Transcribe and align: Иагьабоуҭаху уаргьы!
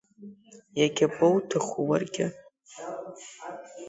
Иагьабоуҭаху 0.79 1.81
уаргьы! 1.87 2.25